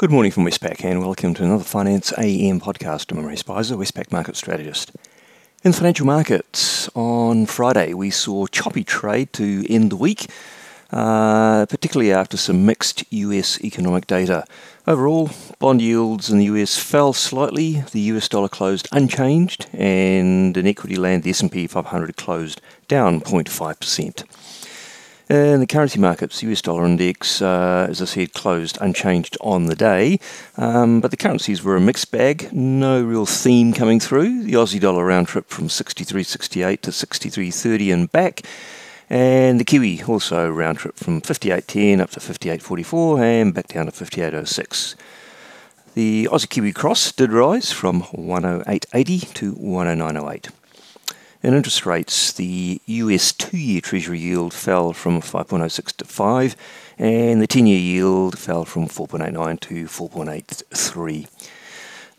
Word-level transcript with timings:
Good 0.00 0.10
morning 0.10 0.32
from 0.32 0.46
Westpac 0.46 0.82
and 0.82 1.00
welcome 1.00 1.34
to 1.34 1.44
another 1.44 1.62
Finance 1.62 2.10
AM 2.16 2.58
podcast. 2.58 3.12
I'm 3.12 3.18
Imre 3.18 3.36
Speizer, 3.36 3.76
Westpac 3.76 4.10
Market 4.10 4.34
Strategist. 4.34 4.92
In 5.62 5.74
financial 5.74 6.06
markets, 6.06 6.88
on 6.94 7.44
Friday 7.44 7.92
we 7.92 8.08
saw 8.08 8.46
choppy 8.46 8.82
trade 8.82 9.30
to 9.34 9.62
end 9.68 9.92
the 9.92 9.96
week, 9.96 10.30
uh, 10.90 11.66
particularly 11.66 12.14
after 12.14 12.38
some 12.38 12.64
mixed 12.64 13.04
US 13.12 13.62
economic 13.62 14.06
data. 14.06 14.46
Overall, 14.86 15.28
bond 15.58 15.82
yields 15.82 16.30
in 16.30 16.38
the 16.38 16.46
US 16.46 16.78
fell 16.78 17.12
slightly. 17.12 17.84
The 17.92 18.00
US 18.12 18.26
dollar 18.26 18.48
closed 18.48 18.88
unchanged, 18.92 19.66
and 19.74 20.56
in 20.56 20.66
equity 20.66 20.96
land, 20.96 21.24
the 21.24 21.30
S&P 21.30 21.66
500 21.66 22.16
closed 22.16 22.62
down 22.88 23.20
0.5%. 23.20 24.24
In 25.30 25.60
the 25.60 25.66
currency 25.68 26.00
markets, 26.00 26.40
the 26.40 26.50
US 26.50 26.60
dollar 26.60 26.84
index, 26.84 27.40
uh, 27.40 27.86
as 27.88 28.02
I 28.02 28.04
said, 28.04 28.32
closed 28.32 28.76
unchanged 28.80 29.38
on 29.40 29.66
the 29.66 29.76
day, 29.76 30.18
um, 30.56 31.00
but 31.00 31.12
the 31.12 31.16
currencies 31.16 31.62
were 31.62 31.76
a 31.76 31.80
mixed 31.80 32.10
bag. 32.10 32.52
No 32.52 33.00
real 33.00 33.26
theme 33.26 33.72
coming 33.72 34.00
through. 34.00 34.42
The 34.42 34.54
Aussie 34.54 34.80
dollar 34.80 35.04
round 35.06 35.28
trip 35.28 35.48
from 35.48 35.68
63.68 35.68 36.80
to 36.80 36.90
63.30 36.90 37.94
and 37.94 38.10
back. 38.10 38.42
And 39.08 39.60
the 39.60 39.64
Kiwi 39.64 40.02
also 40.02 40.50
round 40.50 40.78
trip 40.78 40.96
from 40.96 41.20
58.10 41.20 42.00
up 42.00 42.10
to 42.10 42.18
58.44 42.18 43.20
and 43.20 43.54
back 43.54 43.68
down 43.68 43.86
to 43.86 43.92
58.06. 43.92 44.96
The 45.94 46.28
Aussie 46.32 46.48
Kiwi 46.48 46.72
cross 46.72 47.12
did 47.12 47.30
rise 47.30 47.70
from 47.70 48.02
108.80 48.02 49.32
to 49.34 49.54
109.08. 49.54 50.50
In 51.42 51.54
interest 51.54 51.86
rates, 51.86 52.34
the 52.34 52.82
US 52.84 53.32
two 53.32 53.56
year 53.56 53.80
Treasury 53.80 54.18
yield 54.18 54.52
fell 54.52 54.92
from 54.92 55.22
5.06 55.22 55.96
to 55.96 56.04
5, 56.04 56.56
and 56.98 57.40
the 57.40 57.46
10 57.46 57.66
year 57.66 57.78
yield 57.78 58.38
fell 58.38 58.66
from 58.66 58.86
4.89 58.86 59.58
to 59.60 59.86
4.83. 59.86 61.28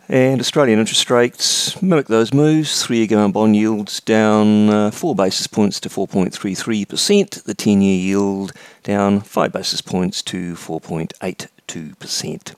And 0.09 0.41
Australian 0.41 0.79
interest 0.79 1.11
rates 1.11 1.79
mimic 1.83 2.07
those 2.07 2.33
moves. 2.33 2.83
Three 2.83 2.97
year 2.97 3.07
government 3.07 3.35
bond 3.35 3.55
yields 3.55 3.99
down 3.99 4.69
uh, 4.69 4.89
4 4.89 5.13
basis 5.13 5.45
points 5.45 5.79
to 5.81 5.89
4.33%, 5.89 7.43
the 7.43 7.53
10 7.53 7.81
year 7.83 7.99
yield 7.99 8.53
down 8.81 9.21
5 9.21 9.53
basis 9.53 9.81
points 9.81 10.23
to 10.23 10.55
4.82%. 10.55 12.55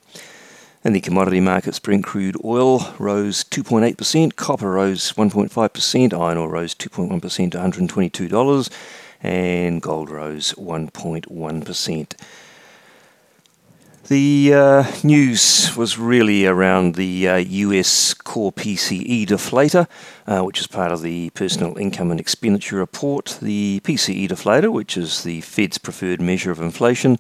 In 0.85 0.91
the 0.91 0.99
commodity 0.99 1.39
markets, 1.39 1.79
Brent 1.79 2.03
crude 2.03 2.35
oil 2.43 2.93
rose 2.99 3.45
2.8%, 3.45 4.35
copper 4.35 4.69
rose 4.69 5.13
1.5%, 5.13 6.13
iron 6.13 6.37
ore 6.37 6.49
rose 6.49 6.75
2.1% 6.75 7.51
to 7.51 7.57
$122, 7.57 8.69
and 9.21 9.81
gold 9.81 10.09
rose 10.09 10.51
1.1%. 10.55 12.13
The 14.07 14.53
uh, 14.53 14.91
news 15.01 15.77
was 15.77 15.97
really 15.97 16.45
around 16.45 16.95
the 16.95 17.29
uh, 17.29 17.37
US 17.37 18.13
core 18.13 18.51
PCE 18.51 19.25
deflator, 19.25 19.87
uh, 20.27 20.43
which 20.43 20.59
is 20.59 20.67
part 20.67 20.91
of 20.91 21.01
the 21.01 21.29
Personal 21.29 21.77
Income 21.77 22.11
and 22.11 22.19
Expenditure 22.19 22.75
Report. 22.75 23.37
The 23.41 23.79
PCE 23.85 24.27
deflator, 24.27 24.69
which 24.73 24.97
is 24.97 25.23
the 25.23 25.39
Fed's 25.39 25.77
preferred 25.77 26.19
measure 26.19 26.51
of 26.51 26.59
inflation, 26.59 27.17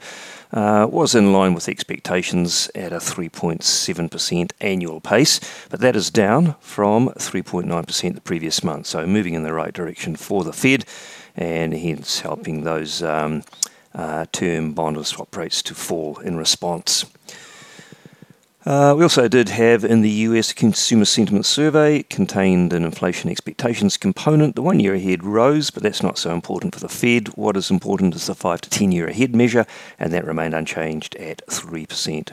uh, 0.51 0.85
was 0.91 1.15
in 1.15 1.31
line 1.31 1.53
with 1.53 1.69
expectations 1.69 2.69
at 2.75 2.91
a 2.91 2.97
3.7% 2.97 4.51
annual 4.59 4.99
pace, 4.99 5.39
but 5.69 5.79
that 5.79 5.95
is 5.95 6.11
down 6.11 6.55
from 6.59 7.07
3.9% 7.11 8.13
the 8.13 8.19
previous 8.19 8.61
month, 8.61 8.87
so 8.87 9.07
moving 9.07 9.35
in 9.35 9.43
the 9.43 9.53
right 9.53 9.73
direction 9.73 10.17
for 10.17 10.43
the 10.43 10.51
Fed 10.51 10.83
and 11.33 11.73
hence 11.73 12.19
helping 12.19 12.65
those. 12.65 13.01
Um, 13.01 13.43
uh, 13.95 14.25
term 14.31 14.73
bond 14.73 14.97
or 14.97 15.05
swap 15.05 15.35
rates 15.35 15.61
to 15.63 15.75
fall 15.75 16.19
in 16.19 16.37
response. 16.37 17.05
Uh, 18.65 18.93
we 18.95 19.03
also 19.03 19.27
did 19.27 19.49
have 19.49 19.83
in 19.83 20.01
the 20.01 20.09
US 20.09 20.53
consumer 20.53 21.03
sentiment 21.03 21.45
survey 21.45 22.01
contained 22.03 22.71
an 22.71 22.85
inflation 22.85 23.29
expectations 23.29 23.97
component. 23.97 24.55
The 24.55 24.61
one 24.61 24.79
year 24.79 24.93
ahead 24.93 25.23
rose, 25.25 25.69
but 25.69 25.83
that's 25.83 26.01
not 26.01 26.17
so 26.17 26.31
important 26.31 26.73
for 26.73 26.79
the 26.79 26.87
Fed. 26.87 27.27
What 27.35 27.57
is 27.57 27.69
important 27.69 28.15
is 28.15 28.27
the 28.27 28.35
5 28.35 28.61
to 28.61 28.69
10 28.69 28.93
year 28.93 29.07
ahead 29.07 29.35
measure, 29.35 29.65
and 29.99 30.13
that 30.13 30.25
remained 30.25 30.53
unchanged 30.53 31.17
at 31.17 31.45
3%. 31.47 32.31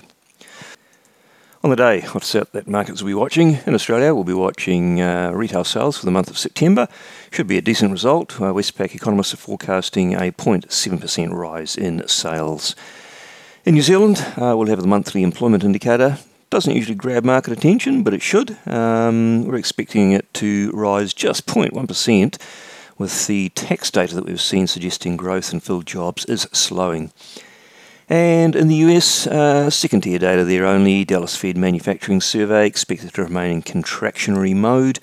On 1.62 1.68
the 1.68 1.76
day, 1.76 2.00
what's 2.12 2.32
that, 2.32 2.52
that 2.52 2.66
markets 2.66 3.02
will 3.02 3.08
be 3.08 3.14
watching? 3.14 3.58
In 3.66 3.74
Australia, 3.74 4.14
we'll 4.14 4.24
be 4.24 4.32
watching 4.32 5.02
uh, 5.02 5.30
retail 5.34 5.62
sales 5.62 5.98
for 5.98 6.06
the 6.06 6.10
month 6.10 6.30
of 6.30 6.38
September. 6.38 6.88
Should 7.30 7.48
be 7.48 7.58
a 7.58 7.60
decent 7.60 7.92
result. 7.92 8.36
Uh, 8.36 8.54
Westpac 8.54 8.94
economists 8.94 9.34
are 9.34 9.36
forecasting 9.36 10.14
a 10.14 10.32
0.7% 10.32 11.32
rise 11.34 11.76
in 11.76 12.08
sales. 12.08 12.74
In 13.66 13.74
New 13.74 13.82
Zealand, 13.82 14.24
uh, 14.38 14.54
we'll 14.56 14.68
have 14.68 14.80
the 14.80 14.88
monthly 14.88 15.22
employment 15.22 15.62
indicator. 15.62 16.16
Doesn't 16.48 16.74
usually 16.74 16.94
grab 16.94 17.26
market 17.26 17.52
attention, 17.52 18.04
but 18.04 18.14
it 18.14 18.22
should. 18.22 18.56
Um, 18.66 19.44
we're 19.44 19.56
expecting 19.56 20.12
it 20.12 20.32
to 20.34 20.70
rise 20.70 21.12
just 21.12 21.44
0.1%, 21.44 22.40
with 22.96 23.26
the 23.26 23.50
tax 23.50 23.90
data 23.90 24.14
that 24.14 24.24
we've 24.24 24.40
seen 24.40 24.66
suggesting 24.66 25.14
growth 25.18 25.52
in 25.52 25.60
filled 25.60 25.84
jobs 25.84 26.24
is 26.24 26.48
slowing. 26.52 27.12
And 28.10 28.56
in 28.56 28.66
the 28.66 28.74
US, 28.74 29.28
uh, 29.28 29.70
second 29.70 30.00
tier 30.00 30.18
data 30.18 30.44
there 30.44 30.66
only, 30.66 31.04
Dallas 31.04 31.36
Fed 31.36 31.56
Manufacturing 31.56 32.20
Survey 32.20 32.66
expected 32.66 33.14
to 33.14 33.22
remain 33.22 33.52
in 33.52 33.62
contractionary 33.62 34.52
mode. 34.52 34.98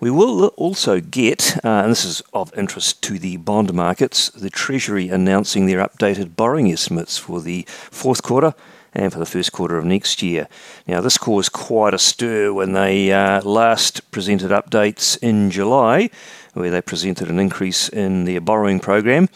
We 0.00 0.10
will 0.10 0.46
also 0.56 1.00
get, 1.00 1.58
uh, 1.62 1.82
and 1.82 1.90
this 1.90 2.06
is 2.06 2.22
of 2.32 2.56
interest 2.56 3.02
to 3.02 3.18
the 3.18 3.36
bond 3.36 3.74
markets, 3.74 4.30
the 4.30 4.48
Treasury 4.48 5.10
announcing 5.10 5.66
their 5.66 5.86
updated 5.86 6.34
borrowing 6.34 6.72
estimates 6.72 7.18
for 7.18 7.42
the 7.42 7.66
fourth 7.68 8.22
quarter 8.22 8.54
and 8.94 9.12
for 9.12 9.18
the 9.18 9.26
first 9.26 9.52
quarter 9.52 9.76
of 9.76 9.84
next 9.84 10.22
year. 10.22 10.48
Now, 10.86 11.02
this 11.02 11.18
caused 11.18 11.52
quite 11.52 11.92
a 11.92 11.98
stir 11.98 12.54
when 12.54 12.72
they 12.72 13.12
uh, 13.12 13.42
last 13.42 14.10
presented 14.10 14.50
updates 14.50 15.18
in 15.22 15.50
July, 15.50 16.08
where 16.54 16.70
they 16.70 16.80
presented 16.80 17.28
an 17.28 17.38
increase 17.38 17.90
in 17.90 18.24
their 18.24 18.40
borrowing 18.40 18.80
program. 18.80 19.28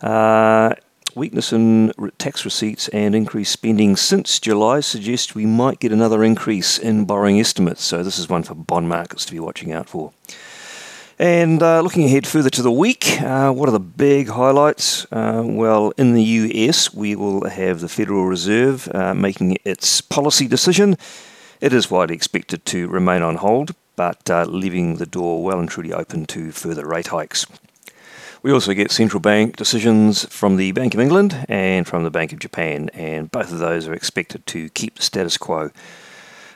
Uh, 0.00 0.74
weakness 1.16 1.52
in 1.52 1.92
tax 2.18 2.44
receipts 2.44 2.88
and 2.88 3.14
increased 3.14 3.52
spending 3.52 3.96
since 3.96 4.38
July 4.38 4.80
suggest 4.80 5.34
we 5.34 5.46
might 5.46 5.80
get 5.80 5.92
another 5.92 6.24
increase 6.24 6.78
in 6.78 7.04
borrowing 7.04 7.38
estimates. 7.40 7.82
So 7.82 8.02
this 8.02 8.18
is 8.18 8.28
one 8.28 8.42
for 8.42 8.54
bond 8.54 8.88
markets 8.88 9.24
to 9.26 9.32
be 9.32 9.40
watching 9.40 9.72
out 9.72 9.88
for. 9.88 10.12
And 11.18 11.62
uh, 11.62 11.80
looking 11.80 12.04
ahead 12.04 12.26
further 12.26 12.50
to 12.50 12.62
the 12.62 12.72
week, 12.72 13.20
uh, 13.20 13.52
what 13.52 13.68
are 13.68 13.72
the 13.72 13.78
big 13.78 14.28
highlights? 14.28 15.06
Uh, 15.12 15.42
well, 15.44 15.92
in 15.96 16.12
the 16.12 16.22
US, 16.22 16.92
we 16.92 17.14
will 17.14 17.48
have 17.48 17.80
the 17.80 17.88
Federal 17.88 18.26
Reserve 18.26 18.88
uh, 18.92 19.14
making 19.14 19.58
its 19.64 20.00
policy 20.00 20.48
decision. 20.48 20.96
It 21.60 21.72
is 21.72 21.90
widely 21.90 22.16
expected 22.16 22.64
to 22.66 22.88
remain 22.88 23.22
on 23.22 23.36
hold, 23.36 23.76
but 23.94 24.28
uh, 24.28 24.44
leaving 24.44 24.96
the 24.96 25.06
door 25.06 25.44
well 25.44 25.60
and 25.60 25.68
truly 25.68 25.92
open 25.92 26.26
to 26.26 26.50
further 26.50 26.84
rate 26.84 27.08
hikes. 27.08 27.46
We 28.44 28.52
also 28.52 28.74
get 28.74 28.90
central 28.90 29.20
bank 29.20 29.56
decisions 29.56 30.26
from 30.26 30.56
the 30.56 30.72
Bank 30.72 30.92
of 30.92 31.00
England 31.00 31.46
and 31.48 31.86
from 31.86 32.04
the 32.04 32.10
Bank 32.10 32.30
of 32.30 32.38
Japan, 32.38 32.90
and 32.92 33.30
both 33.30 33.50
of 33.50 33.58
those 33.58 33.88
are 33.88 33.94
expected 33.94 34.46
to 34.48 34.68
keep 34.68 34.96
the 34.96 35.02
status 35.02 35.38
quo. 35.38 35.70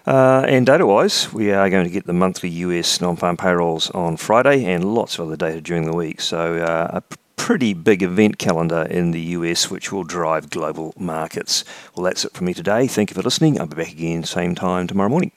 Uh, 0.06 0.44
and 0.46 0.66
data 0.66 0.84
wise, 0.84 1.32
we 1.32 1.50
are 1.50 1.70
going 1.70 1.86
to 1.86 1.90
get 1.90 2.04
the 2.04 2.12
monthly 2.12 2.50
US 2.50 3.00
non 3.00 3.16
farm 3.16 3.38
payrolls 3.38 3.88
on 3.92 4.18
Friday 4.18 4.66
and 4.66 4.94
lots 4.94 5.18
of 5.18 5.28
other 5.28 5.36
data 5.36 5.62
during 5.62 5.86
the 5.86 5.96
week. 5.96 6.20
So, 6.20 6.58
uh, 6.58 7.00
a 7.00 7.16
pretty 7.36 7.72
big 7.72 8.02
event 8.02 8.36
calendar 8.36 8.82
in 8.82 9.12
the 9.12 9.22
US 9.38 9.70
which 9.70 9.90
will 9.90 10.04
drive 10.04 10.50
global 10.50 10.92
markets. 10.98 11.64
Well, 11.94 12.04
that's 12.04 12.22
it 12.22 12.34
for 12.34 12.44
me 12.44 12.52
today. 12.52 12.86
Thank 12.86 13.08
you 13.08 13.14
for 13.14 13.22
listening. 13.22 13.58
I'll 13.58 13.66
be 13.66 13.76
back 13.76 13.92
again 13.92 14.24
same 14.24 14.54
time 14.54 14.88
tomorrow 14.88 15.08
morning. 15.08 15.32